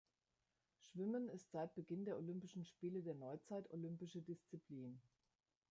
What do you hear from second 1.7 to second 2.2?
Beginn der